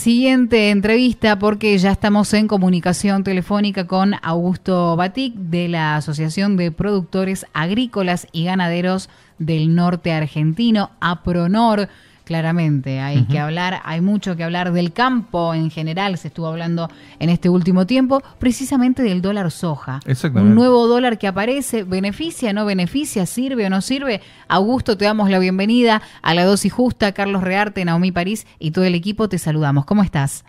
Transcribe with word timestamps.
Siguiente 0.00 0.70
entrevista 0.70 1.40
porque 1.40 1.76
ya 1.76 1.90
estamos 1.90 2.32
en 2.32 2.46
comunicación 2.46 3.24
telefónica 3.24 3.88
con 3.88 4.14
Augusto 4.22 4.94
Batic 4.94 5.34
de 5.34 5.66
la 5.66 5.96
Asociación 5.96 6.56
de 6.56 6.70
Productores 6.70 7.46
Agrícolas 7.52 8.28
y 8.30 8.44
Ganaderos 8.44 9.10
del 9.40 9.74
Norte 9.74 10.12
Argentino, 10.12 10.92
APRONOR. 11.00 11.88
Claramente, 12.28 13.00
hay 13.00 13.24
que 13.24 13.38
hablar, 13.38 13.80
hay 13.84 14.02
mucho 14.02 14.36
que 14.36 14.44
hablar 14.44 14.72
del 14.72 14.92
campo 14.92 15.54
en 15.54 15.70
general, 15.70 16.18
se 16.18 16.28
estuvo 16.28 16.46
hablando 16.46 16.90
en 17.20 17.30
este 17.30 17.48
último 17.48 17.86
tiempo, 17.86 18.20
precisamente 18.38 19.02
del 19.02 19.22
dólar 19.22 19.50
soja. 19.50 20.00
Un 20.34 20.54
nuevo 20.54 20.86
dólar 20.86 21.16
que 21.16 21.26
aparece, 21.26 21.84
beneficia, 21.84 22.52
no 22.52 22.66
beneficia, 22.66 23.24
sirve 23.24 23.64
o 23.64 23.70
no 23.70 23.80
sirve. 23.80 24.20
Augusto, 24.46 24.98
te 24.98 25.06
damos 25.06 25.30
la 25.30 25.38
bienvenida 25.38 26.02
a 26.20 26.34
la 26.34 26.44
dosis 26.44 26.70
justa, 26.70 27.12
Carlos 27.12 27.42
Rearte, 27.42 27.82
Naomi 27.86 28.12
París 28.12 28.46
y 28.58 28.72
todo 28.72 28.84
el 28.84 28.94
equipo, 28.94 29.30
te 29.30 29.38
saludamos. 29.38 29.86
¿Cómo 29.86 30.02
estás? 30.02 30.44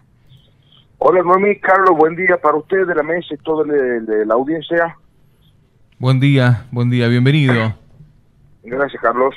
Hola 0.98 1.24
Naomi, 1.24 1.58
Carlos, 1.62 1.98
buen 1.98 2.14
día 2.18 2.36
para 2.42 2.58
ustedes 2.58 2.90
de 2.90 2.96
la 2.96 3.04
mesa 3.04 3.34
y 3.34 3.38
toda 3.38 3.66
la 3.66 4.34
audiencia. 4.34 4.98
Buen 5.98 6.20
día, 6.20 6.66
buen 6.72 6.90
día, 6.90 7.08
bienvenido. 7.08 7.74
Gracias, 8.64 9.02
Carlos. 9.02 9.34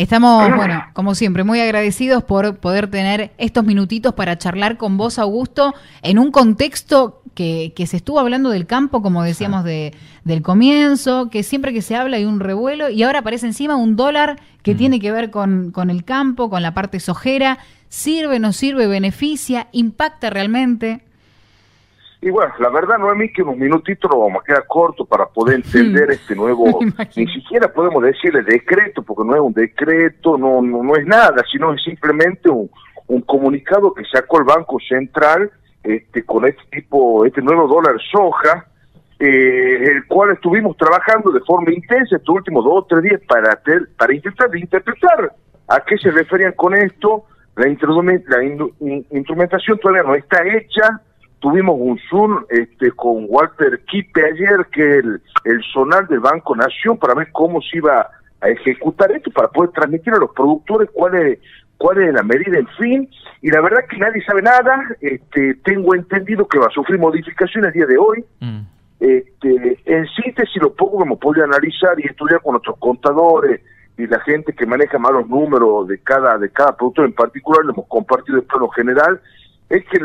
Estamos, 0.00 0.56
bueno, 0.56 0.82
como 0.94 1.14
siempre, 1.14 1.44
muy 1.44 1.60
agradecidos 1.60 2.24
por 2.24 2.56
poder 2.56 2.88
tener 2.90 3.32
estos 3.36 3.66
minutitos 3.66 4.14
para 4.14 4.38
charlar 4.38 4.78
con 4.78 4.96
vos, 4.96 5.18
Augusto, 5.18 5.74
en 6.00 6.18
un 6.18 6.30
contexto 6.30 7.20
que, 7.34 7.74
que 7.76 7.86
se 7.86 7.98
estuvo 7.98 8.18
hablando 8.18 8.48
del 8.48 8.66
campo, 8.66 9.02
como 9.02 9.22
decíamos 9.22 9.62
de, 9.62 9.92
del 10.24 10.40
comienzo, 10.40 11.28
que 11.28 11.42
siempre 11.42 11.74
que 11.74 11.82
se 11.82 11.96
habla 11.96 12.16
hay 12.16 12.24
un 12.24 12.40
revuelo 12.40 12.88
y 12.88 13.02
ahora 13.02 13.18
aparece 13.18 13.44
encima 13.46 13.76
un 13.76 13.94
dólar 13.94 14.40
que 14.62 14.74
mm. 14.74 14.78
tiene 14.78 15.00
que 15.00 15.12
ver 15.12 15.30
con, 15.30 15.70
con 15.70 15.90
el 15.90 16.02
campo, 16.02 16.48
con 16.48 16.62
la 16.62 16.72
parte 16.72 16.98
sojera. 16.98 17.58
¿Sirve, 17.90 18.38
no 18.38 18.54
sirve, 18.54 18.86
beneficia, 18.86 19.68
impacta 19.70 20.30
realmente? 20.30 21.04
Y 22.22 22.28
bueno, 22.28 22.52
la 22.58 22.68
verdad, 22.68 22.98
no 22.98 23.14
mí 23.14 23.32
que 23.32 23.42
unos 23.42 23.56
minutitos 23.56 24.10
nos 24.10 24.20
vamos 24.20 24.42
a 24.42 24.44
quedar 24.44 24.66
cortos 24.66 25.08
para 25.08 25.26
poder 25.26 25.56
entender 25.56 26.10
este 26.10 26.34
nuevo, 26.34 26.80
ni 27.16 27.26
siquiera 27.28 27.72
podemos 27.72 28.02
decirle 28.02 28.42
decreto, 28.42 29.02
porque 29.02 29.24
no 29.26 29.34
es 29.34 29.40
un 29.40 29.54
decreto, 29.54 30.36
no, 30.36 30.60
no, 30.60 30.82
no 30.82 30.96
es 30.96 31.06
nada, 31.06 31.42
sino 31.50 31.72
es 31.72 31.82
simplemente 31.82 32.50
un, 32.50 32.70
un 33.06 33.22
comunicado 33.22 33.94
que 33.94 34.04
sacó 34.04 34.38
el 34.38 34.44
Banco 34.44 34.78
Central 34.86 35.50
este, 35.82 36.22
con 36.24 36.46
este 36.46 36.62
tipo, 36.70 37.24
este 37.24 37.40
nuevo 37.40 37.66
dólar 37.66 37.96
soja, 38.12 38.66
eh, 39.18 39.84
el 39.84 40.06
cual 40.06 40.32
estuvimos 40.32 40.76
trabajando 40.76 41.30
de 41.30 41.40
forma 41.40 41.72
intensa 41.72 42.16
estos 42.16 42.36
últimos 42.36 42.64
dos 42.64 42.84
o 42.84 42.86
tres 42.86 43.02
días 43.02 43.20
para, 43.26 43.58
para 43.96 44.14
intentar 44.14 44.54
interpretar 44.54 45.32
a 45.68 45.80
qué 45.86 45.96
se 45.96 46.10
referían 46.10 46.52
con 46.52 46.74
esto. 46.74 47.24
La, 47.56 47.64
la 47.64 48.44
instrumentación 49.10 49.78
todavía 49.78 50.02
no 50.02 50.14
está 50.14 50.42
hecha, 50.46 51.00
tuvimos 51.40 51.76
un 51.78 51.98
Zoom 52.08 52.44
este, 52.48 52.92
con 52.92 53.26
Walter 53.28 53.80
Kipe 53.86 54.24
ayer, 54.24 54.66
que 54.72 54.98
es 54.98 55.04
el, 55.04 55.20
el 55.44 55.62
sonar 55.72 56.06
del 56.08 56.20
Banco 56.20 56.54
Nación, 56.54 56.98
para 56.98 57.14
ver 57.14 57.30
cómo 57.32 57.60
se 57.62 57.78
iba 57.78 58.08
a 58.40 58.48
ejecutar 58.48 59.10
esto, 59.12 59.30
para 59.30 59.48
poder 59.48 59.70
transmitir 59.70 60.14
a 60.14 60.18
los 60.18 60.30
productores 60.30 60.88
cuál 60.92 61.14
es, 61.16 61.38
cuál 61.76 62.02
es 62.02 62.12
la 62.12 62.22
medida, 62.22 62.58
en 62.58 62.68
fin, 62.78 63.10
y 63.42 63.50
la 63.50 63.60
verdad 63.60 63.80
que 63.88 63.98
nadie 63.98 64.22
sabe 64.24 64.42
nada, 64.42 64.78
este, 65.00 65.54
tengo 65.64 65.94
entendido 65.94 66.46
que 66.46 66.58
va 66.58 66.66
a 66.66 66.70
sufrir 66.70 66.98
modificaciones 66.98 67.68
el 67.68 67.74
día 67.74 67.86
de 67.86 67.98
hoy, 67.98 68.24
mm. 68.40 68.60
este, 69.00 69.78
en 69.86 70.06
síntesis 70.08 70.62
lo 70.62 70.74
poco 70.74 70.98
que 70.98 71.04
hemos 71.04 71.18
podido 71.18 71.44
analizar 71.44 71.98
y 71.98 72.06
estudiar 72.06 72.40
con 72.42 72.52
nuestros 72.52 72.78
contadores 72.78 73.60
y 73.96 74.06
la 74.06 74.20
gente 74.20 74.54
que 74.54 74.66
maneja 74.66 74.98
más 74.98 75.12
los 75.12 75.28
números 75.28 75.88
de 75.88 75.98
cada, 75.98 76.38
de 76.38 76.50
cada 76.50 76.76
productor 76.76 77.04
en 77.04 77.12
particular, 77.12 77.64
lo 77.64 77.72
hemos 77.72 77.86
compartido 77.86 78.38
en 78.38 78.44
plano 78.44 78.68
general, 78.68 79.20
es 79.70 79.84
que 79.86 79.98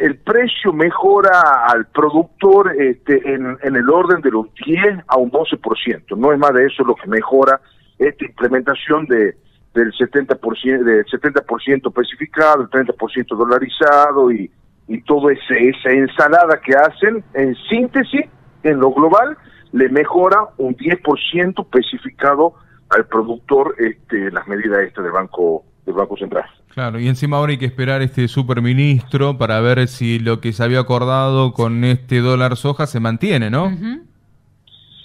el, 0.00 0.16
precio 0.18 0.72
mejora 0.72 1.64
al 1.68 1.86
productor 1.86 2.74
este, 2.76 3.22
en, 3.32 3.56
el 3.62 3.88
orden 3.88 4.20
de 4.20 4.32
los 4.32 4.52
10 4.66 5.04
a 5.06 5.16
un 5.16 5.30
12%. 5.30 6.16
No 6.16 6.32
es 6.32 6.38
más 6.40 6.52
de 6.52 6.66
eso 6.66 6.82
lo 6.82 6.96
que 6.96 7.06
mejora 7.06 7.60
esta 7.98 8.24
implementación 8.24 9.06
de 9.06 9.36
del 9.74 9.90
70%, 9.92 10.82
del 10.84 11.06
70% 11.06 11.88
especificado, 11.88 12.62
el 12.62 12.68
30% 12.68 13.36
dolarizado 13.36 14.30
y, 14.30 14.50
y 14.86 15.00
toda 15.02 15.32
esa 15.32 15.90
ensalada 15.90 16.60
que 16.60 16.74
hacen, 16.74 17.24
en 17.32 17.54
síntesis, 17.70 18.26
en 18.64 18.80
lo 18.80 18.92
global, 18.92 19.38
le 19.72 19.88
mejora 19.88 20.48
un 20.58 20.76
10% 20.76 21.62
especificado 21.62 22.54
al 22.90 23.06
productor 23.06 23.74
este, 23.78 24.30
las 24.30 24.46
medidas 24.46 24.80
estas 24.80 25.04
del 25.04 25.12
Banco 25.14 25.64
del 25.84 25.94
Banco 25.94 26.16
Central. 26.16 26.44
Claro, 26.68 26.98
y 26.98 27.08
encima 27.08 27.36
ahora 27.36 27.52
hay 27.52 27.58
que 27.58 27.66
esperar 27.66 28.02
este 28.02 28.28
superministro 28.28 29.36
para 29.36 29.60
ver 29.60 29.88
si 29.88 30.18
lo 30.18 30.40
que 30.40 30.52
se 30.52 30.64
había 30.64 30.80
acordado 30.80 31.52
con 31.52 31.84
este 31.84 32.20
dólar 32.20 32.56
soja 32.56 32.86
se 32.86 33.00
mantiene, 33.00 33.50
¿no? 33.50 33.70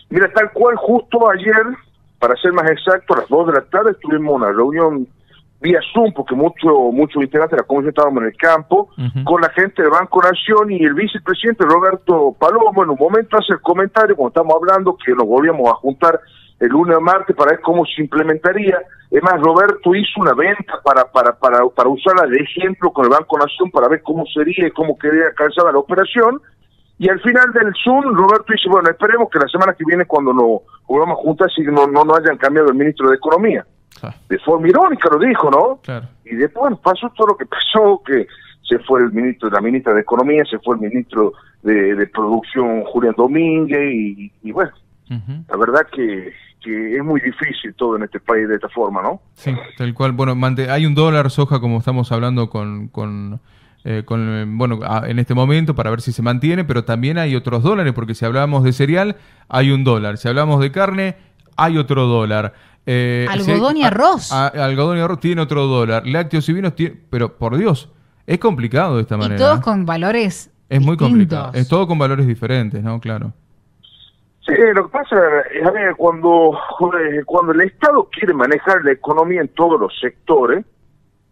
Mira, 0.09 0.31
tal 0.33 0.51
cual 0.53 0.75
justo 0.77 1.29
ayer, 1.29 1.63
para 2.19 2.35
ser 2.37 2.53
más 2.53 2.69
exacto, 2.71 3.13
a 3.13 3.17
las 3.17 3.29
2 3.29 3.47
de 3.47 3.53
la 3.53 3.61
tarde 3.65 3.95
tuvimos 4.01 4.35
una 4.35 4.51
reunión 4.51 5.07
vía 5.59 5.79
Zoom, 5.91 6.13
porque 6.13 6.35
muchos 6.35 6.71
mucho 6.93 7.21
integrantes 7.21 7.57
de 7.57 7.63
la 7.63 7.67
comisión 7.67 7.89
estábamos 7.89 8.21
en 8.21 8.27
el 8.29 8.37
campo, 8.37 8.89
con 9.25 9.41
la 9.41 9.49
gente 9.49 9.81
del 9.81 9.91
Banco 9.91 10.21
Nación 10.21 10.71
y 10.71 10.83
el 10.83 10.93
vicepresidente 10.93 11.65
Roberto 11.65 12.35
Palomo, 12.39 12.83
en 12.83 12.91
un 12.91 12.97
momento 12.97 13.37
hace 13.37 13.53
el 13.53 13.61
comentario, 13.61 14.15
cuando 14.15 14.29
estamos 14.29 14.55
hablando, 14.55 14.95
que 15.03 15.11
nos 15.13 15.25
volvíamos 15.25 15.69
a 15.69 15.73
juntar 15.75 16.19
el 16.59 16.69
lunes 16.69 16.97
a 16.97 16.99
martes 16.99 17.35
para 17.35 17.51
ver 17.51 17.61
cómo 17.61 17.85
se 17.85 18.01
implementaría. 18.01 18.79
Es 19.11 19.23
más, 19.23 19.39
Roberto 19.41 19.95
hizo 19.95 20.21
una 20.21 20.33
venta 20.33 20.81
para, 20.83 21.05
para, 21.05 21.33
para, 21.37 21.65
para 21.67 21.89
usarla 21.89 22.25
de 22.27 22.37
ejemplo 22.37 22.91
con 22.91 23.05
el 23.05 23.11
Banco 23.11 23.37
Nación 23.37 23.71
para 23.71 23.87
ver 23.87 24.01
cómo 24.01 24.25
sería 24.25 24.67
y 24.67 24.71
cómo 24.71 24.97
quería 24.97 25.31
calzar 25.35 25.71
la 25.71 25.79
operación. 25.79 26.41
Y 26.99 27.09
al 27.09 27.19
final 27.21 27.53
del 27.53 27.71
Zoom, 27.83 28.15
Roberto 28.15 28.51
dice, 28.51 28.67
bueno, 28.69 28.89
esperemos 28.89 29.29
que 29.29 29.37
la 29.37 29.47
semana 29.47 29.73
que 29.73 29.85
viene 29.85 30.05
cuando 30.05 30.33
nos 30.33 30.61
volvamos 30.87 31.19
a 31.19 31.21
juntar, 31.21 31.49
si 31.51 31.61
no, 31.61 31.85
no, 31.85 32.03
no 32.03 32.15
hayan 32.15 32.37
cambiado 32.37 32.69
el 32.69 32.75
ministro 32.75 33.09
de 33.09 33.17
Economía. 33.17 33.65
De 34.29 34.39
forma 34.39 34.67
irónica 34.67 35.09
lo 35.11 35.19
dijo, 35.19 35.49
¿no? 35.49 35.79
Y 36.25 36.35
después 36.35 36.73
pasó 36.83 37.11
todo 37.15 37.27
lo 37.27 37.37
que 37.37 37.45
pasó, 37.45 38.01
que 38.05 38.27
se 38.67 38.79
fue 38.79 39.01
el 39.01 39.11
ministro, 39.11 39.49
la 39.49 39.61
ministra 39.61 39.93
de 39.93 40.01
Economía, 40.01 40.43
se 40.45 40.59
fue 40.59 40.75
el 40.75 40.81
ministro 40.81 41.33
de, 41.61 41.95
de 41.95 42.07
Producción, 42.07 42.83
Julián 42.85 43.15
Domínguez, 43.15 43.93
y, 43.93 44.31
y 44.43 44.51
bueno, 44.51 44.71
la 45.09 45.57
verdad 45.57 45.87
que 45.91 46.33
que 46.61 46.97
es 46.97 47.03
muy 47.03 47.21
difícil 47.21 47.73
todo 47.75 47.95
en 47.95 48.03
este 48.03 48.19
país 48.19 48.47
de 48.47 48.55
esta 48.55 48.69
forma, 48.69 49.01
¿no? 49.01 49.21
Sí, 49.33 49.51
tal 49.77 49.93
cual. 49.93 50.11
Bueno, 50.13 50.35
hay 50.69 50.85
un 50.85 50.95
dólar 50.95 51.29
soja, 51.29 51.59
como 51.59 51.77
estamos 51.77 52.11
hablando 52.11 52.49
con, 52.49 52.87
con, 52.87 53.39
eh, 53.83 54.03
con 54.05 54.57
bueno, 54.57 54.79
en 55.05 55.19
este 55.19 55.33
momento 55.33 55.75
para 55.75 55.89
ver 55.89 56.01
si 56.01 56.11
se 56.11 56.21
mantiene, 56.21 56.63
pero 56.63 56.83
también 56.83 57.17
hay 57.17 57.35
otros 57.35 57.63
dólares, 57.63 57.93
porque 57.93 58.15
si 58.15 58.25
hablamos 58.25 58.63
de 58.63 58.73
cereal, 58.73 59.17
hay 59.47 59.71
un 59.71 59.83
dólar. 59.83 60.17
Si 60.17 60.27
hablamos 60.27 60.59
de 60.59 60.71
carne, 60.71 61.15
hay 61.55 61.77
otro 61.77 62.05
dólar. 62.05 62.53
Eh, 62.85 63.27
algodón 63.29 63.77
y 63.77 63.83
arroz. 63.83 64.31
algodón 64.31 64.97
y 64.97 65.01
arroz 65.01 65.19
tiene 65.19 65.41
otro 65.41 65.67
dólar. 65.67 66.07
Lácteos 66.07 66.47
y 66.49 66.53
vinos 66.53 66.75
tiene, 66.75 66.95
pero 67.09 67.37
por 67.37 67.57
Dios, 67.57 67.89
es 68.25 68.39
complicado 68.39 68.95
de 68.95 69.03
esta 69.03 69.17
manera. 69.17 69.35
Y 69.35 69.37
todos 69.37 69.59
con 69.59 69.85
valores 69.85 70.49
Es 70.69 70.81
muy 70.81 70.97
complicado. 70.97 71.51
Es 71.53 71.67
todo 71.67 71.87
con 71.87 71.99
valores 71.99 72.25
diferentes, 72.25 72.81
¿no? 72.83 72.99
Claro. 72.99 73.33
Sí, 74.47 74.53
lo 74.73 74.85
que 74.85 74.91
pasa 74.91 75.41
es, 75.51 75.65
a 75.65 75.71
ver, 75.71 75.95
cuando, 75.97 76.57
cuando 77.25 77.51
el 77.51 77.61
Estado 77.61 78.07
quiere 78.09 78.33
manejar 78.33 78.83
la 78.83 78.93
economía 78.93 79.41
en 79.41 79.49
todos 79.49 79.77
los 79.79 79.93
sectores, 79.99 80.65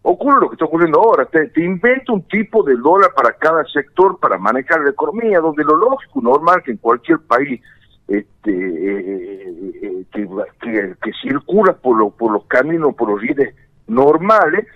ocurre 0.02 0.42
lo 0.42 0.50
que 0.50 0.56
está 0.56 0.66
ocurriendo 0.66 1.00
ahora. 1.00 1.26
Te, 1.26 1.50
inventa 1.64 2.12
un 2.12 2.24
tipo 2.24 2.62
de 2.64 2.76
dólar 2.76 3.12
para 3.16 3.32
cada 3.34 3.64
sector 3.66 4.20
para 4.20 4.38
manejar 4.38 4.82
la 4.82 4.90
economía, 4.90 5.40
donde 5.40 5.64
lo 5.64 5.78
lógico, 5.78 6.22
normal, 6.22 6.62
que 6.64 6.72
en 6.72 6.78
cualquier 6.78 7.20
país 7.20 7.62
este, 8.10 8.52
eh, 8.52 9.72
eh, 9.82 10.06
que, 10.12 10.96
que, 11.02 11.12
circula 11.24 11.74
por, 11.74 12.14
por 12.16 12.32
los 12.34 12.46
caminos, 12.48 12.96
por 12.96 13.10
los 13.10 13.22
líderes 13.22 13.56
normales, 13.88 14.68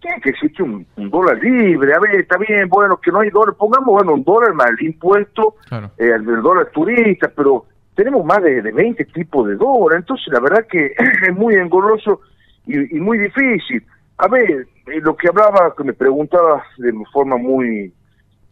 tiene 0.00 0.20
que 0.20 0.30
existir 0.30 0.62
un, 0.62 0.86
dólar 0.96 1.42
libre. 1.42 1.92
A 1.94 1.98
ver, 1.98 2.14
está 2.14 2.38
bien, 2.38 2.68
bueno, 2.68 2.96
que 2.98 3.10
no 3.10 3.20
hay 3.20 3.30
dólar, 3.30 3.56
pongamos, 3.56 3.88
bueno, 3.88 4.14
un 4.14 4.22
dólar 4.22 4.54
más 4.54 4.70
el 4.70 4.86
impuesto, 4.86 5.56
eh, 5.98 6.12
el 6.14 6.24
dólar 6.42 6.70
turista, 6.70 7.30
pero 7.34 7.66
tenemos 7.98 8.24
más 8.24 8.40
de, 8.44 8.62
de 8.62 8.70
20 8.70 9.06
tipos 9.06 9.48
de 9.48 9.56
dólares, 9.56 10.04
entonces 10.04 10.32
la 10.32 10.38
verdad 10.38 10.64
que 10.70 10.94
es 11.28 11.34
muy 11.34 11.56
engorroso 11.56 12.20
y, 12.64 13.00
muy 13.00 13.18
difícil. 13.18 13.84
A 14.18 14.28
ver, 14.28 14.68
eh, 14.86 15.00
lo 15.02 15.16
que 15.16 15.26
hablaba, 15.26 15.74
que 15.76 15.82
me 15.82 15.94
preguntaba 15.94 16.62
de 16.76 16.92
forma 17.12 17.36
muy 17.36 17.92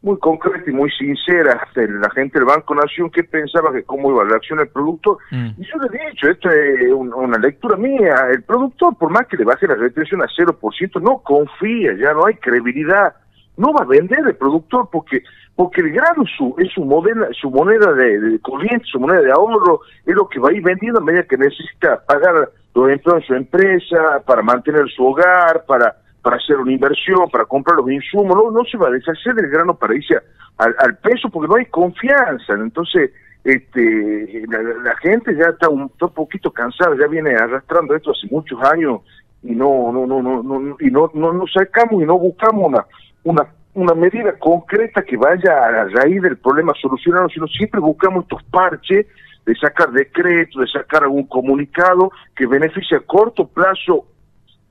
muy 0.03 0.19
concreta 0.19 0.69
y 0.69 0.73
muy 0.73 0.91
sincera 0.91 1.67
la 1.75 2.11
gente 2.11 2.39
del 2.39 2.47
Banco 2.47 2.75
Nación 2.75 3.11
que 3.11 3.25
pensaba 3.25 3.73
que 3.73 3.83
cómo 3.83 4.11
iba 4.11 4.23
a 4.23 4.27
reaccionar 4.27 4.67
el 4.67 4.73
productor. 4.73 5.19
Mm. 5.31 5.49
Y 5.59 5.65
yo 5.65 5.79
le 5.79 5.97
he 5.97 6.11
dicho, 6.11 6.29
esto 6.29 6.51
es 6.51 6.93
una 6.93 7.39
lectura 7.39 7.77
mía, 7.77 8.15
el 8.31 8.43
productor, 8.43 8.97
por 8.99 9.11
más 9.11 9.27
que 9.27 9.37
le 9.37 9.45
baje 9.45 9.67
la 9.67 9.75
retención 9.75 10.23
a 10.23 10.27
0%, 10.27 11.01
no 11.01 11.19
confía, 11.19 11.95
ya 11.95 12.13
no 12.13 12.27
hay 12.27 12.35
credibilidad 12.35 13.15
no 13.57 13.73
va 13.73 13.83
a 13.83 13.87
vender 13.87 14.21
el 14.27 14.37
productor 14.37 14.89
porque 14.91 15.23
porque 15.57 15.81
el 15.81 15.91
grano 15.91 16.23
es 16.23 16.31
su, 16.37 16.55
es 16.59 16.71
su, 16.73 16.85
moneda, 16.85 17.29
su 17.33 17.51
moneda 17.51 17.91
de, 17.95 18.39
corriente, 18.41 18.85
su 18.85 19.01
moneda 19.01 19.23
de 19.23 19.33
ahorro, 19.33 19.81
es 20.05 20.15
lo 20.15 20.29
que 20.29 20.39
va 20.39 20.51
a 20.51 20.53
ir 20.53 20.63
vendiendo 20.63 21.01
a 21.01 21.03
medida 21.03 21.23
que 21.23 21.39
necesita 21.39 22.05
pagar 22.05 22.51
los 22.75 22.91
empleos 22.91 23.21
de 23.21 23.27
su 23.27 23.35
empresa, 23.35 24.23
para 24.27 24.43
mantener 24.43 24.87
su 24.91 25.07
hogar, 25.07 25.65
para, 25.67 25.97
para 26.21 26.37
hacer 26.37 26.59
una 26.59 26.73
inversión, 26.73 27.31
para 27.31 27.47
comprar 27.47 27.79
los 27.79 27.91
insumos, 27.91 28.37
no, 28.37 28.51
no 28.51 28.65
se 28.65 28.77
va 28.77 28.89
a 28.89 28.91
deshacer 28.91 29.35
del 29.35 29.49
grano 29.49 29.75
para 29.75 29.95
irse 29.95 30.17
al, 30.59 30.97
peso 30.99 31.31
porque 31.31 31.49
no 31.49 31.57
hay 31.57 31.65
confianza. 31.67 32.53
Entonces, 32.53 33.13
este, 33.43 34.45
la, 34.49 34.95
gente 34.97 35.35
ya 35.35 35.47
está 35.51 35.71
un, 35.71 35.89
poquito 35.89 36.51
cansada, 36.51 36.95
ya 36.99 37.07
viene 37.07 37.35
arrastrando 37.35 37.97
esto 37.97 38.11
hace 38.11 38.27
muchos 38.31 38.63
años 38.63 39.01
y 39.43 39.53
no, 39.53 39.91
no, 39.91 40.07
no, 40.07 40.21
no, 40.21 40.43
no 40.43 40.77
y 40.81 40.91
no, 40.91 41.11
no 41.15 41.33
nos 41.33 41.51
sacamos 41.53 42.03
y 42.03 42.07
no 42.07 42.19
buscamos 42.19 42.67
una, 42.67 42.85
una, 43.27 43.47
una 43.75 43.95
medida 43.95 44.39
concreta 44.39 45.03
que 45.03 45.17
vaya 45.17 45.67
a 45.67 45.71
la 45.71 45.85
raíz 45.87 46.23
del 46.23 46.39
problema 46.39 46.73
solucionado, 46.81 47.29
sino 47.29 47.47
siempre 47.49 47.81
buscamos 47.81 48.23
estos 48.23 48.43
parches 48.45 49.07
de 49.45 49.55
sacar 49.57 49.91
decretos, 49.91 50.61
de 50.61 50.69
sacar 50.69 51.03
algún 51.03 51.27
comunicado 51.27 52.11
que 52.35 52.47
beneficie 52.47 52.97
a 52.97 53.01
corto 53.01 53.49
plazo, 53.49 54.07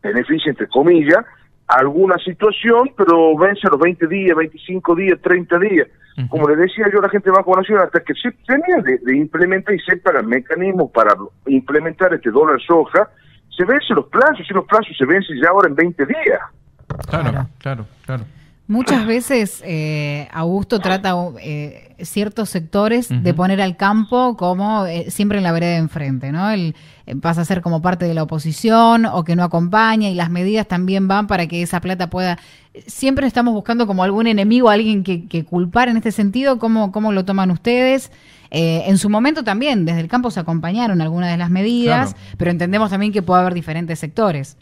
beneficie 0.02 0.50
entre 0.50 0.68
comillas, 0.68 1.19
alguna 1.68 2.18
situación, 2.19 2.92
pero 2.96 3.38
vence 3.38 3.68
a 3.68 3.72
los 3.72 3.80
20 3.80 4.07
días, 4.07 4.38
25 4.38 4.96
días, 4.96 5.19
30 5.22 5.60
días. 5.60 5.88
Como 6.30 6.48
le 6.48 6.56
decía 6.56 6.86
yo 6.94 7.00
a 7.00 7.01
la 7.01 7.10
gente 7.10 7.30
de 7.30 7.36
Banco 7.36 7.58
Nacional, 7.58 7.86
hasta 7.86 8.00
que 8.00 8.13
se 8.13 8.31
tenía 8.48 8.78
de, 8.81 9.18
implementar 9.18 9.75
y 9.75 9.80
sepa 9.80 10.12
el 10.18 10.25
mecanismo 10.25 10.90
para 10.90 11.13
implementar 11.48 12.13
este 12.13 12.31
dólar 12.31 12.58
soja, 12.66 13.10
se 13.50 13.66
vencen 13.66 13.98
los 13.98 14.06
plazos, 14.06 14.48
y 14.50 14.54
los 14.54 14.66
plazos 14.66 14.96
se 14.98 15.06
vencen 15.06 15.36
ya 15.42 15.50
ahora 15.50 15.68
en 15.68 15.75
20 15.75 16.06
días. 16.06 16.40
Claro, 17.10 17.48
claro, 17.58 17.86
claro. 18.06 18.24
Muchas 18.67 19.06
veces 19.06 19.62
eh, 19.63 20.27
Augusto 20.33 20.79
trata 20.79 21.13
eh, 21.39 21.94
ciertos 22.01 22.50
sectores 22.50 23.09
de 23.09 23.33
poner 23.35 23.62
al 23.62 23.77
campo 23.77 24.35
como 24.38 24.88
eh, 24.88 25.12
siempre 25.12 25.38
en 25.38 25.44
la 25.44 25.51
vereda 25.51 25.73
de 25.73 25.77
enfrente, 25.77 26.31
¿no? 26.31 26.50
El, 26.50 26.75
eh, 27.06 27.15
pasa 27.15 27.41
a 27.41 27.45
ser 27.45 27.62
como 27.62 27.83
parte 27.83 28.06
de 28.06 28.15
la 28.15 28.23
oposición 28.23 29.06
o 29.06 29.23
que 29.23 29.35
no 29.35 29.44
acompaña 29.44 30.09
y 30.09 30.15
las 30.15 30.31
medidas 30.31 30.67
también 30.67 31.07
van 31.07 31.27
para 31.27 31.45
que 31.45 31.62
esa 31.62 31.79
plata 31.79 32.09
pueda... 32.09 32.39
Siempre 32.88 33.27
estamos 33.27 33.53
buscando 33.53 33.85
como 33.85 34.03
algún 34.03 34.25
enemigo, 34.25 34.71
alguien 34.71 35.03
que, 35.03 35.27
que 35.27 35.45
culpar 35.45 35.88
en 35.88 35.97
este 35.97 36.12
sentido. 36.12 36.57
¿Cómo, 36.57 36.91
cómo 36.91 37.12
lo 37.12 37.23
toman 37.23 37.51
ustedes? 37.51 38.12
en 38.51 38.97
su 39.00 39.09
momento 39.09 39.44
también, 39.44 39.83
desde 39.83 40.00
el 40.00 40.07
campo 40.07 40.31
se 40.31 40.39
acompañaron 40.39 41.01
algunas 41.01 41.29
de 41.29 41.35
las 41.35 41.50
medidas, 41.50 42.15
pero 42.38 42.51
entendemos 42.51 42.89
también 42.89 43.12
que 43.12 43.21
puede 43.21 43.41
haber 43.41 43.53
diferentes 43.53 44.00
sectores. 44.00 44.56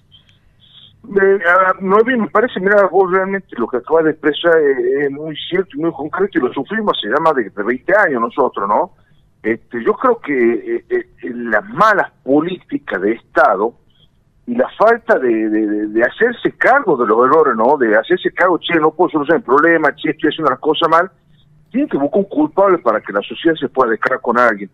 No 1.04 1.98
bien, 2.06 2.22
me 2.22 2.30
parece, 2.30 2.60
mira, 2.60 2.88
vos 2.88 3.12
realmente 3.12 3.48
lo 3.58 3.68
que 3.68 3.78
acabas 3.78 4.06
de 4.06 4.12
expresar 4.12 4.58
es, 4.58 5.12
muy 5.12 5.36
cierto 5.36 5.72
y 5.74 5.82
muy 5.82 5.92
concreto 5.92 6.40
y 6.40 6.42
lo 6.42 6.54
sufrimos 6.54 6.98
hace 6.98 7.14
ya 7.14 7.22
más 7.22 7.36
de, 7.36 7.50
20 7.50 7.94
años 7.98 8.22
nosotros, 8.22 8.68
¿no? 8.68 8.94
Este, 9.42 9.84
yo 9.84 9.94
creo 9.94 10.20
que 10.20 10.34
eh, 10.34 10.86
eh, 10.90 11.30
las 11.34 11.66
malas 11.66 12.10
políticas 12.24 13.02
de 13.02 13.12
Estado 13.14 13.74
y 14.48 14.56
la 14.56 14.70
falta 14.78 15.20
de, 15.20 15.50
de, 15.50 16.04
hacerse 16.04 16.54
cargo 16.58 16.96
de 16.96 17.08
los 17.08 17.26
errores, 17.26 17.56
¿no? 17.58 17.78
De 17.78 17.96
hacerse 17.98 18.32
cargo, 18.32 18.58
che, 18.60 18.80
no 18.80 18.92
puedo 18.92 19.10
solucionar 19.10 19.40
el 19.40 19.46
problema, 19.46 19.94
che, 19.96 20.12
estoy 20.12 20.30
haciendo 20.30 20.52
las 20.52 20.60
cosas 20.60 20.90
mal, 20.90 21.12
tiene 21.70 21.90
que 21.90 21.98
buscar 21.98 22.20
un 22.20 22.30
culpable 22.30 22.78
para 22.78 23.02
que 23.02 23.12
la 23.12 23.22
sociedad 23.22 23.56
se 23.58 23.68
pueda 23.68 23.92
descargar 23.92 24.22
con 24.22 24.40
alguien. 24.40 24.70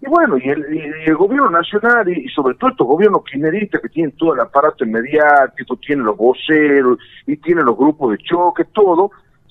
Y 0.00 0.08
bueno, 0.08 0.38
y 0.38 0.48
el, 0.48 1.16
gobierno 1.16 1.50
nacional 1.50 2.08
y, 2.08 2.28
sobre 2.28 2.54
todo 2.54 2.70
estos 2.70 2.86
gobiernos 2.86 3.24
kirchneristas 3.24 3.80
que 3.82 3.88
tienen 3.88 4.12
todo 4.16 4.34
el 4.34 4.40
aparato 4.40 4.86
mediático, 4.86 5.76
tienen 5.76 6.04
los 6.04 6.16
voceros 6.16 6.98
y 7.26 7.36
tienen 7.36 7.64
los 7.64 7.76
grupos 7.76 8.12
de 8.12 8.18
choque, 8.18 8.64
todo, 8.72 9.10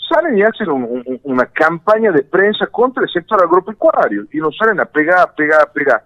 salen 0.10 0.38
y 0.38 0.44
hacen 0.44 0.68
una 1.24 1.46
campaña 1.48 2.12
de 2.12 2.24
prensa 2.24 2.68
contra 2.68 3.04
el 3.04 3.10
sector 3.10 3.44
agropecuario 3.44 4.26
y 4.32 4.38
nos 4.38 4.56
salen 4.56 4.80
a 4.80 4.86
pegar, 4.86 5.20
a 5.20 5.36
pegar, 5.36 5.62
a 5.62 5.72
pegar. 5.72 6.04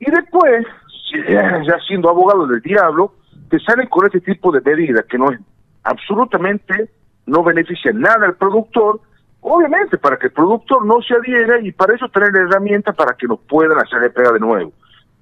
Y 0.00 0.10
después, 0.10 0.66
ya 1.28 1.78
siendo 1.86 2.10
abogados 2.10 2.48
del 2.48 2.60
diablo, 2.60 3.14
te 3.50 3.60
salen 3.60 3.88
con 3.88 4.06
este 4.06 4.20
tipo 4.20 4.50
de 4.50 4.60
medidas 4.62 5.04
que 5.04 5.16
no 5.16 5.30
es 5.30 5.38
absolutamente, 5.84 6.90
no 7.26 7.44
beneficia 7.44 7.92
nada 7.92 8.26
al 8.26 8.34
productor, 8.34 9.00
Obviamente, 9.46 9.98
para 9.98 10.16
que 10.16 10.28
el 10.28 10.32
productor 10.32 10.86
no 10.86 11.02
se 11.02 11.14
adhiera 11.14 11.60
y 11.60 11.70
para 11.70 11.94
eso 11.94 12.08
tener 12.08 12.34
herramientas 12.34 12.96
para 12.96 13.14
que 13.14 13.26
nos 13.26 13.40
puedan 13.40 13.76
hacer 13.78 14.10
pega 14.14 14.32
de 14.32 14.40
nuevo. 14.40 14.72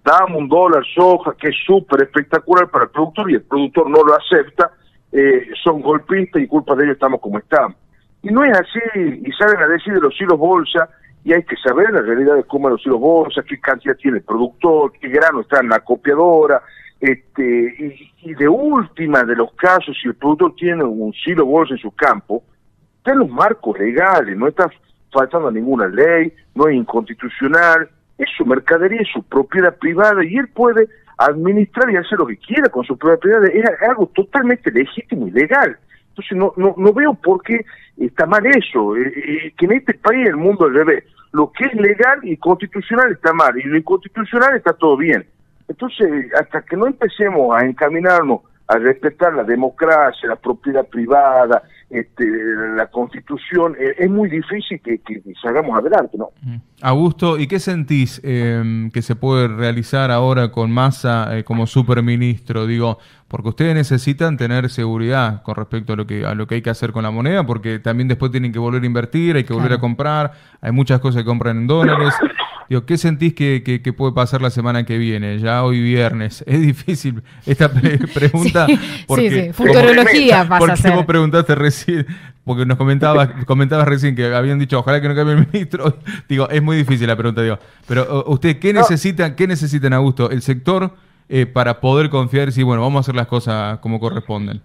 Damos 0.05 0.39
un 0.39 0.49
dólar 0.49 0.85
soja 0.95 1.35
que 1.37 1.49
es 1.49 1.57
súper 1.67 2.03
espectacular 2.03 2.71
para 2.71 2.85
el 2.85 2.91
productor 2.93 3.29
y 3.29 3.35
el 3.35 3.43
productor 3.43 3.91
no 3.91 4.05
lo 4.05 4.15
acepta, 4.15 4.71
eh, 5.11 5.49
son 5.65 5.83
golpistas 5.83 6.41
y 6.41 6.47
culpa 6.47 6.77
de 6.77 6.85
ellos 6.85 6.95
estamos 6.95 7.21
como 7.21 7.39
estamos. 7.39 7.77
Y 8.23 8.29
no 8.29 8.45
es 8.45 8.57
así, 8.57 9.23
y 9.25 9.33
salen 9.33 9.61
a 9.61 9.67
decir 9.67 9.93
de 9.93 10.01
los 10.01 10.15
hilos 10.21 10.39
bolsa, 10.39 10.89
y 11.25 11.33
hay 11.33 11.43
que 11.43 11.57
saber 11.57 11.91
la 11.93 12.03
realidad 12.03 12.37
de 12.37 12.45
cómo 12.45 12.69
los 12.71 12.87
hilos 12.87 13.01
bolsa, 13.01 13.43
qué 13.43 13.59
cantidad 13.59 13.97
tiene 13.97 14.19
el 14.19 14.23
productor, 14.25 14.93
qué 15.01 15.09
grano 15.09 15.41
está 15.41 15.59
en 15.59 15.69
la 15.69 15.81
copiadora, 15.81 16.63
este, 17.01 17.75
y, 17.77 18.31
y 18.31 18.35
de 18.35 18.49
última 18.49 19.25
de 19.25 19.35
los 19.35 19.53
casos, 19.55 19.97
si 20.01 20.07
el 20.07 20.15
productor 20.15 20.55
tiene 20.55 20.85
un 20.85 21.13
silo 21.13 21.45
bolsa 21.45 21.75
en 21.75 21.81
su 21.81 21.91
campo, 21.91 22.45
está 23.03 23.13
en 23.13 23.19
los 23.19 23.31
marcos 23.31 23.77
legales, 23.81 24.37
no 24.37 24.47
está 24.47 24.71
faltando 25.13 25.49
a 25.49 25.53
ninguna 25.53 25.89
ley, 25.89 26.33
no 26.55 26.69
es 26.69 26.77
inconstitucional, 26.77 27.91
es 28.17 28.29
su 28.37 28.47
mercadería, 28.47 29.01
es 29.01 29.09
su 29.13 29.25
propiedad 29.25 29.77
privada 29.77 30.25
y 30.25 30.37
él 30.37 30.47
puede 30.49 30.87
administrar 31.19 31.91
y 31.91 31.97
hacer 31.97 32.17
lo 32.21 32.27
que 32.27 32.37
quiera 32.37 32.69
con 32.69 32.85
su 32.85 32.97
propiedad, 32.97 33.45
es 33.45 33.65
algo 33.89 34.07
totalmente 34.15 34.71
legítimo 34.71 35.27
y 35.27 35.33
legal. 35.33 35.77
Entonces 36.11 36.39
no, 36.39 36.53
no, 36.57 36.75
no 36.77 36.93
veo 36.93 37.15
por 37.15 37.43
qué 37.43 37.65
está 37.99 38.25
mal 38.25 38.47
eso, 38.47 38.97
eh, 38.97 39.13
eh, 39.17 39.53
que 39.59 39.67
en 39.67 39.73
este 39.73 39.95
país 39.95 40.29
el 40.29 40.37
mundo 40.37 40.67
al 40.67 40.75
revés, 40.75 41.05
lo 41.33 41.51
que 41.51 41.65
es 41.65 41.75
legal 41.75 42.21
y 42.23 42.37
constitucional 42.37 43.11
está 43.11 43.33
mal 43.33 43.59
y 43.59 43.65
lo 43.65 43.77
inconstitucional 43.77 44.57
está 44.57 44.75
todo 44.75 44.97
bien. 44.97 45.27
Entonces, 45.67 46.33
hasta 46.35 46.63
que 46.63 46.77
no 46.77 46.87
empecemos 46.87 47.57
a 47.57 47.65
encaminarnos 47.65 48.43
a 48.69 48.79
respetar 48.79 49.35
la 49.35 49.45
democracia, 49.45 50.29
la 50.29 50.37
propiedad 50.37 50.87
privada, 50.87 51.63
este, 51.93 52.25
la 52.75 52.87
constitución, 52.87 53.77
eh, 53.79 53.95
es 53.99 54.11
muy 54.11 54.31
difícil 54.31 54.81
que, 54.81 55.01
salgamos 55.43 55.79
adelante, 55.79 56.17
¿no? 56.17 56.31
Augusto, 56.81 57.39
¿y 57.39 57.47
qué 57.47 57.61
sentís 57.61 58.19
em, 58.25 58.91
que 58.91 59.03
se 59.03 59.15
puede 59.15 59.47
realizar 59.47 60.11
ahora 60.11 60.51
con 60.51 60.71
Massa 60.71 61.37
eh, 61.37 61.45
como 61.45 61.67
superministro? 61.67 62.67
Digo, 62.67 62.99
porque 63.33 63.49
ustedes 63.49 63.75
necesitan 63.75 64.37
tener 64.37 64.69
seguridad 64.69 65.43
con 65.43 65.55
respecto 65.55 65.95
a 65.95 65.97
lo 65.97 66.07
que 66.07 66.27
a 66.27 66.35
lo 66.35 66.47
que 66.47 66.57
hay 66.57 66.61
que 66.61 66.69
hacer 66.69 66.93
con 66.93 67.03
la 67.03 67.11
moneda, 67.11 67.47
porque 67.47 67.79
también 67.79 68.07
después 68.07 68.31
tienen 68.31 68.53
que 68.53 68.59
volver 68.59 68.83
a 68.83 68.85
invertir, 68.85 69.37
hay 69.37 69.45
que 69.45 69.55
volver 69.55 69.73
a 69.73 69.79
comprar, 69.79 70.33
hay 70.61 70.71
muchas 70.71 71.01
cosas 71.01 71.23
que 71.23 71.25
compran 71.25 71.57
en 71.57 71.67
dólares. 71.67 72.13
Digo, 72.69 72.85
¿qué 72.85 72.99
sentís 72.99 73.33
que, 73.33 73.63
que, 73.63 73.93
puede 73.95 74.13
pasar 74.13 74.43
la 74.43 74.51
semana 74.51 74.85
que 74.85 74.99
viene, 74.99 75.39
ya 75.39 75.65
hoy 75.65 75.81
viernes? 75.81 76.45
Es 76.47 76.61
difícil 76.61 77.23
esta 77.47 77.71
pregunta. 77.71 78.67
porque, 79.07 79.31
sí, 79.31 79.41
sí, 79.47 79.53
futurología 79.55 80.47
pasa 80.49 80.75
a 80.75 80.77
ser. 80.77 80.93
vos 80.93 81.07
preguntaste 81.07 81.55
recién, 81.55 82.07
porque 82.45 82.67
nos 82.67 82.77
comentabas, 82.77 83.31
comentabas 83.47 83.89
recién 83.89 84.15
que 84.15 84.27
habían 84.35 84.59
dicho, 84.59 84.79
ojalá 84.79 85.01
que 85.01 85.09
no 85.09 85.15
cambie 85.15 85.37
el 85.37 85.47
ministro. 85.51 85.97
Digo, 86.29 86.51
es 86.51 86.63
muy 86.63 86.77
difícil 86.77 87.07
la 87.07 87.17
pregunta, 87.17 87.41
digo. 87.41 87.59
Pero, 87.89 88.25
¿usted 88.27 88.59
qué 88.59 88.75
necesitan, 88.75 89.37
qué 89.37 89.47
necesitan, 89.47 89.95
Augusto, 89.95 90.31
el 90.31 90.43
sector 90.43 90.95
eh, 91.35 91.47
para 91.47 91.81
poder 91.81 92.11
confiar 92.11 92.43
y 92.43 92.47
decir, 92.47 92.67
bueno, 92.67 92.83
vamos 92.83 92.99
a 92.99 93.01
hacer 93.01 93.15
las 93.15 93.27
cosas 93.27 93.79
como 93.79 93.99
corresponden? 93.99 94.61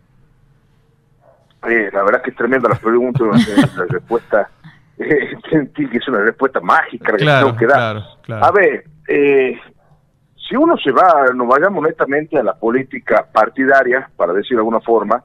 Eh, 1.65 1.89
la 1.93 2.03
verdad 2.03 2.21
que 2.21 2.31
es 2.31 2.35
tremenda 2.35 2.67
la 2.67 2.75
pregunta, 2.75 3.23
la 3.23 3.85
respuesta 3.89 4.49
que 4.97 5.97
es 5.97 6.07
una 6.09 6.23
respuesta 6.23 6.59
mágica 6.59 7.15
que 7.15 7.23
tengo 7.23 7.55
que 7.55 7.67
dar. 7.67 8.03
A 8.31 8.51
ver, 8.51 8.83
eh, 9.07 9.57
si 10.35 10.57
uno 10.57 10.75
se 10.75 10.91
va, 10.91 11.27
nos 11.33 11.47
vayamos 11.47 11.85
honestamente 11.85 12.37
a 12.37 12.43
la 12.43 12.55
política 12.55 13.25
partidaria, 13.31 14.09
para 14.17 14.33
decir 14.33 14.57
de 14.57 14.59
alguna 14.59 14.81
forma, 14.81 15.23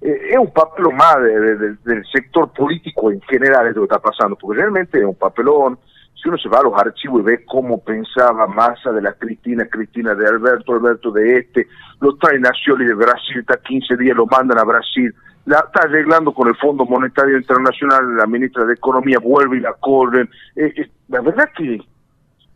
eh, 0.00 0.30
es 0.30 0.38
un 0.38 0.50
papelón 0.50 0.96
más 0.96 1.16
del 1.20 2.06
sector 2.10 2.54
político 2.54 3.10
en 3.10 3.20
general 3.20 3.66
es 3.66 3.76
lo 3.76 3.82
que 3.86 3.94
está 3.94 3.98
pasando, 3.98 4.34
porque 4.34 4.62
realmente 4.62 4.98
es 4.98 5.04
un 5.04 5.14
papelón. 5.14 5.78
Si 6.20 6.28
uno 6.28 6.36
se 6.36 6.48
va 6.48 6.58
a 6.58 6.64
los 6.64 6.74
archivos 6.78 7.22
y 7.22 7.24
ve 7.24 7.44
cómo 7.46 7.82
pensaba 7.82 8.46
Massa 8.46 8.92
de 8.92 9.00
la 9.00 9.14
Cristina, 9.14 9.66
Cristina 9.66 10.14
de 10.14 10.28
Alberto, 10.28 10.74
Alberto 10.74 11.10
de 11.10 11.38
este, 11.38 11.66
lo 12.00 12.14
trae 12.16 12.38
Nacioli 12.38 12.84
de 12.84 12.94
Brasil, 12.94 13.38
está 13.38 13.56
15 13.56 13.96
días, 13.96 14.16
lo 14.16 14.26
mandan 14.26 14.58
a 14.58 14.64
Brasil, 14.64 15.14
la 15.46 15.60
está 15.60 15.86
arreglando 15.86 16.32
con 16.32 16.48
el 16.48 16.56
Fondo 16.56 16.84
Monetario 16.84 17.38
Internacional, 17.38 18.16
la 18.16 18.26
ministra 18.26 18.64
de 18.64 18.74
Economía 18.74 19.18
vuelve 19.18 19.56
y 19.56 19.60
la 19.60 19.72
corren. 19.72 20.28
Eh, 20.54 20.72
eh, 20.76 20.90
la 21.08 21.22
verdad 21.22 21.48
que 21.56 21.80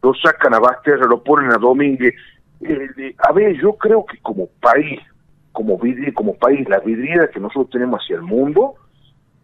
lo 0.02 0.14
sacan 0.14 0.54
a 0.54 0.59
Basterra, 0.59 1.06
lo 1.06 1.23
ponen 1.23 1.50
a 1.50 1.56
Domínguez. 1.56 2.14
Eh, 2.61 3.14
a 3.18 3.33
ver, 3.33 3.56
yo 3.59 3.73
creo 3.76 4.04
que 4.04 4.18
como 4.18 4.49
país, 4.61 5.00
como, 5.52 5.80
como 6.14 6.35
país, 6.35 6.68
la 6.68 6.80
vidriera 6.80 7.28
que 7.28 7.40
nosotros 7.40 7.71
tenemos 7.71 8.00
hacia 8.00 8.16
el 8.16 8.23
mundo, 8.23 8.75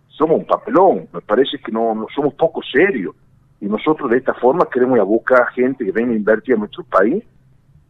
somos 0.09 0.41
un 0.41 0.47
papelón. 0.47 1.09
Me 1.13 1.23
parece 1.23 1.59
que 1.59 1.73
no, 1.73 1.95
no 1.95 2.07
somos 2.15 2.35
poco 2.35 2.61
serios. 2.63 3.15
Y 3.61 3.67
nosotros 3.67 4.11
de 4.11 4.19
esta 4.19 4.35
forma 4.35 4.69
queremos 4.71 4.97
ir 4.97 5.01
a 5.01 5.05
buscar 5.05 5.49
gente 5.53 5.85
que 5.85 5.93
venga 5.93 6.13
a 6.13 6.17
invertir 6.17 6.55
en 6.55 6.61
nuestro 6.61 6.85
país. 6.85 7.23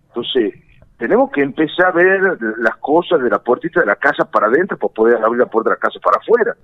Entonces, 0.08 0.54
tenemos 0.98 1.30
que 1.30 1.42
empezar 1.42 1.86
a 1.86 1.92
ver 1.92 2.20
las 2.58 2.76
cosas 2.76 3.22
de 3.22 3.30
la 3.30 3.38
puertita 3.38 3.80
de 3.80 3.86
la 3.86 3.96
casa 3.96 4.24
para 4.24 4.48
adentro 4.48 4.76
para 4.76 4.92
poder 4.92 5.24
abrir 5.24 5.40
la 5.40 5.46
puerta 5.46 5.70
de 5.70 5.76
la 5.76 5.80
casa 5.80 6.00
para 6.00 6.18
afuera. 6.18 6.56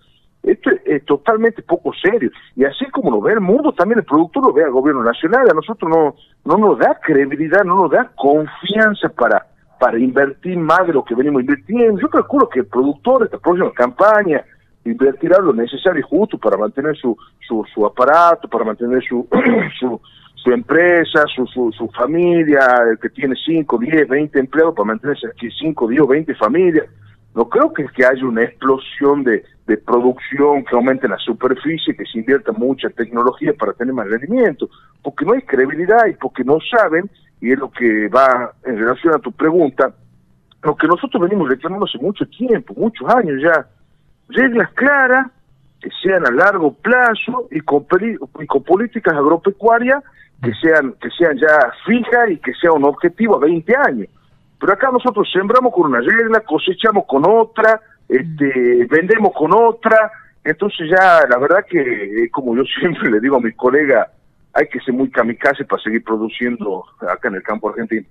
Esto 0.43 0.71
es, 0.85 1.05
totalmente 1.05 1.63
poco 1.63 1.93
serio. 1.95 2.31
Y 2.55 2.65
así 2.65 2.85
como 2.91 3.11
lo 3.11 3.21
ve 3.21 3.33
el 3.33 3.41
mundo, 3.41 3.73
también 3.73 4.01
el 4.01 4.05
productor 4.05 4.45
lo 4.47 4.53
ve 4.53 4.65
al 4.65 4.71
gobierno 4.73 5.03
nacional. 5.03 5.49
A 5.51 5.55
nosotros 5.55 5.91
no, 5.91 6.15
no 6.45 6.59
nos 6.59 6.79
da 6.79 6.99
credibilidad, 7.03 7.65
no 7.65 7.77
nos 7.77 7.91
da 7.91 8.11
confianza 8.15 9.09
para 9.09 9.47
para 9.79 9.99
invertir 9.99 10.57
más 10.57 10.87
de 10.87 10.93
lo 10.93 11.05
que 11.05 11.15
venimos 11.15 11.43
invirtiendo. 11.43 12.01
Yo 12.01 12.09
calculo 12.09 12.49
que 12.49 12.61
el 12.61 12.67
productor 12.67 13.25
esta 13.25 13.39
próxima 13.39 13.71
campaña 13.73 14.45
invertirá 14.91 15.39
lo 15.41 15.53
necesario 15.53 16.01
y 16.01 16.09
justo 16.09 16.39
para 16.39 16.57
mantener 16.57 16.97
su, 16.97 17.17
su, 17.47 17.87
aparato, 17.87 18.49
para 18.49 18.65
mantener 18.65 19.03
su, 19.09 19.29
su, 20.35 20.53
empresa, 20.53 21.25
su, 21.35 21.47
su, 21.47 21.73
su 21.73 21.89
familia, 21.89 22.61
que 23.01 23.09
tiene 23.11 23.35
5, 23.35 23.79
10, 23.79 24.09
20 24.09 24.39
empleados, 24.39 24.75
para 24.75 24.87
mantenerse 24.87 25.27
aquí 25.29 25.49
5, 25.51 25.89
10 25.89 26.03
o 26.03 26.07
20 26.07 26.35
familias. 26.35 26.87
No 27.35 27.49
creo 27.49 27.73
que, 27.73 27.87
que 27.89 28.05
haya 28.05 28.25
una 28.25 28.45
explosión 28.45 29.23
de, 29.23 29.45
de 29.67 29.77
producción 29.77 30.65
que 30.65 30.75
aumente 30.75 31.09
la 31.09 31.19
superficie, 31.19 31.97
que 31.97 32.07
se 32.07 32.19
invierta 32.19 32.53
mucha 32.53 32.89
tecnología 32.91 33.53
para 33.53 33.73
tener 33.73 33.93
más 33.93 34.09
rendimiento, 34.09 34.69
porque 35.03 35.25
no 35.25 35.33
hay 35.33 35.43
credibilidad 35.43 36.07
y 36.07 36.15
porque 36.15 36.45
no 36.45 36.59
saben, 36.71 37.11
y 37.41 37.53
es 37.53 37.59
lo 37.59 37.71
que 37.71 38.09
va 38.09 38.53
en 38.65 38.79
relación 38.79 39.15
a 39.15 39.19
tu 39.19 39.33
pregunta, 39.33 39.93
lo 40.63 40.77
que 40.77 40.87
nosotros 40.87 41.23
venimos 41.23 41.49
reclamando 41.49 41.87
hace 41.87 41.99
mucho 41.99 42.27
tiempo, 42.27 42.75
muchos 42.77 43.09
años 43.15 43.43
ya, 43.43 43.67
reglas 44.29 44.71
claras, 44.75 45.27
que 45.81 45.91
sean 46.03 46.27
a 46.27 46.31
largo 46.31 46.75
plazo 46.75 47.49
y 47.51 47.61
con, 47.61 47.87
y 48.41 48.47
con 48.47 48.63
políticas 48.65 49.15
agropecuarias 49.15 50.03
que 50.43 50.53
sean, 50.55 50.95
que 51.01 51.11
sean 51.11 51.37
ya 51.39 51.73
fijas 51.85 52.31
y 52.31 52.39
que 52.39 52.53
sea 52.55 52.73
un 52.73 52.85
objetivo 52.85 53.37
a 53.37 53.41
20 53.41 53.77
años. 53.77 54.09
Pero 54.59 54.73
acá 54.73 54.91
nosotros 54.91 55.29
sembramos 55.33 55.73
con 55.73 55.87
una 55.87 56.01
regla, 56.01 56.41
cosechamos 56.41 57.05
con 57.07 57.25
otra, 57.27 57.81
este, 58.09 58.87
vendemos 58.91 59.33
con 59.35 59.53
otra, 59.55 60.11
entonces 60.45 60.89
ya 60.91 61.27
la 61.29 61.39
verdad 61.39 61.65
que, 61.69 62.29
como 62.31 62.57
yo 62.57 62.63
siempre 62.81 63.11
le 63.11 63.21
digo 63.21 63.37
a 63.37 63.41
mis 63.41 63.57
colegas, 63.57 64.09
hay 64.55 64.69
que 64.69 64.81
ser 64.81 64.95
muy 64.95 65.11
kamikaze 65.11 65.65
para 65.65 65.83
seguir 65.83 66.03
produciendo 66.03 66.85
acá 67.01 67.29
en 67.29 67.35
el 67.35 67.43
campo 67.43 67.69
argentino. 67.69 68.07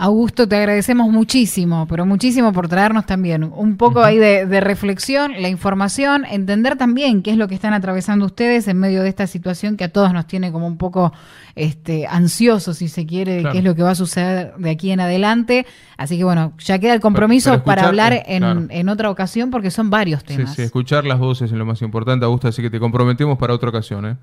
Augusto, 0.00 0.48
te 0.48 0.56
agradecemos 0.56 1.10
muchísimo, 1.10 1.86
pero 1.86 2.06
muchísimo 2.06 2.54
por 2.54 2.68
traernos 2.68 3.04
también 3.04 3.44
un 3.44 3.76
poco 3.76 4.02
ahí 4.02 4.16
de, 4.16 4.60
reflexión, 4.62 5.32
la 5.42 5.50
información, 5.50 6.24
entender 6.24 6.78
también 6.78 7.22
qué 7.22 7.32
es 7.32 7.36
lo 7.36 7.48
que 7.48 7.54
están 7.54 7.74
atravesando 7.74 8.24
ustedes 8.24 8.66
en 8.66 8.78
medio 8.78 9.02
de 9.02 9.10
esta 9.10 9.26
situación 9.26 9.76
que 9.76 9.84
a 9.84 9.92
todos 9.92 10.14
nos 10.14 10.26
tiene 10.26 10.52
como 10.52 10.66
un 10.66 10.78
poco 10.78 11.12
este, 11.54 12.06
ansiosos, 12.06 12.78
si 12.78 12.88
se 12.88 13.04
quiere, 13.04 13.42
de 13.42 13.50
qué 13.52 13.58
es 13.58 13.64
lo 13.64 13.74
que 13.74 13.82
va 13.82 13.90
a 13.90 13.94
suceder 13.94 14.54
de 14.56 14.70
aquí 14.70 14.90
en 14.90 15.00
adelante. 15.00 15.66
Así 15.98 16.16
que 16.16 16.24
bueno, 16.24 16.54
ya 16.56 16.78
queda 16.78 16.94
el 16.94 17.00
compromiso 17.00 17.62
para 17.62 17.86
hablar 17.86 18.14
eh, 18.14 18.24
en, 18.26 18.88
otra 18.88 19.10
ocasión 19.10 19.50
porque 19.50 19.70
son 19.70 19.90
varios 19.90 20.24
temas. 20.24 20.48
Sí, 20.48 20.56
sí, 20.56 20.62
escuchar 20.62 21.04
las 21.04 21.18
voces 21.18 21.52
es 21.52 21.58
lo 21.58 21.66
más 21.66 21.82
importante, 21.82 22.24
Augusto, 22.24 22.48
así 22.48 22.62
que 22.62 22.70
te 22.70 22.80
comprometemos 22.80 23.36
para 23.36 23.52
otra 23.52 23.68
ocasión. 23.68 24.06
¿eh? 24.06 24.16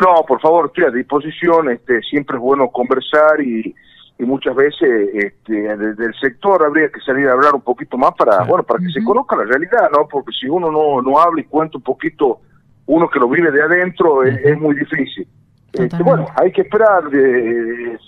No, 0.00 0.22
por 0.28 0.38
favor, 0.38 0.66
estoy 0.66 0.84
a 0.84 0.90
disposición, 0.90 1.70
este, 1.70 2.02
siempre 2.02 2.36
es 2.36 2.42
bueno 2.42 2.68
conversar 2.68 3.40
y 3.40 3.74
y 4.18 4.24
muchas 4.24 4.54
veces 4.54 5.10
este, 5.12 5.76
desde 5.76 6.06
el 6.06 6.14
sector 6.14 6.64
habría 6.64 6.88
que 6.88 7.00
salir 7.00 7.28
a 7.28 7.32
hablar 7.32 7.54
un 7.54 7.60
poquito 7.60 7.98
más 7.98 8.12
para 8.16 8.44
bueno 8.44 8.64
para 8.64 8.80
que 8.80 8.90
se 8.90 9.04
conozca 9.04 9.36
la 9.36 9.44
realidad 9.44 9.90
no 9.92 10.08
porque 10.08 10.32
si 10.32 10.48
uno 10.48 10.70
no 10.70 11.02
no 11.02 11.20
habla 11.20 11.42
y 11.42 11.44
cuenta 11.44 11.76
un 11.76 11.84
poquito 11.84 12.40
uno 12.86 13.10
que 13.10 13.18
lo 13.18 13.28
vive 13.28 13.50
de 13.50 13.62
adentro 13.62 14.22
es, 14.22 14.58
muy 14.58 14.76
difícil. 14.76 15.26
Este, 15.72 16.02
bueno 16.02 16.26
hay 16.34 16.50
que 16.50 16.62
esperar 16.62 17.04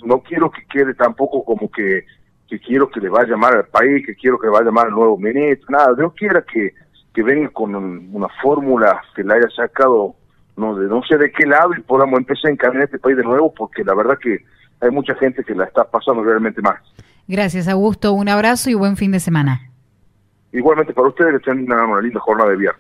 no 0.05 0.21
quiero 0.21 0.51
que 0.51 0.65
quede 0.67 0.95
tampoco 0.95 1.45
como 1.45 1.71
que 1.71 2.05
que 2.49 2.59
quiero 2.59 2.89
que 2.89 3.01
le 3.01 3.11
vaya 3.11 3.37
mal 3.37 3.55
al 3.55 3.67
país 3.67 4.07
que 4.07 4.15
quiero 4.15 4.39
que 4.39 4.47
le 4.47 4.53
vaya 4.53 4.71
mal 4.71 4.87
al 4.87 4.93
nuevo 4.93 5.19
ministro 5.19 5.67
nada. 5.71 5.95
Dios 5.95 6.15
quiera 6.15 6.43
que 6.43 6.73
que 7.13 7.23
venga 7.23 7.51
con 7.51 7.75
una 7.75 8.29
fórmula 8.41 9.03
que 9.15 9.25
le 9.25 9.35
haya 9.35 9.51
sacado 9.51 10.15
no 10.57 10.75
de 10.75 10.89
no 10.89 11.03
sé 11.03 11.19
de 11.19 11.31
qué 11.33 11.45
lado 11.45 11.73
y 11.77 11.83
podamos 11.83 12.19
empezar 12.19 12.49
a 12.49 12.55
encaminar 12.55 12.85
este 12.85 12.99
país 12.99 13.19
de 13.19 13.25
nuevo 13.25 13.53
porque 13.53 13.85
la 13.85 13.95
verdad 13.95 14.17
que 14.19 14.39
hay 14.81 14.91
mucha 14.91 15.15
gente 15.15 15.45
que 15.45 15.55
la 15.55 15.65
está 15.65 15.85
pasando 15.85 16.23
realmente 16.23 16.61
mal. 16.63 16.77
Gracias, 17.27 17.69
Augusto. 17.69 18.13
Un 18.13 18.29
abrazo 18.29 18.71
y 18.71 18.75
buen 18.75 18.97
fin 18.97 19.13
de 19.13 19.21
semana. 19.21 19.71
Igualmente 20.53 20.95
para 20.95 21.09
ustedes, 21.09 21.41
que 21.41 21.51
tengan 21.51 21.91
una 21.91 22.01
linda 22.01 22.21
jornada 22.21 22.51
de 22.51 22.57
viernes. 22.57 22.77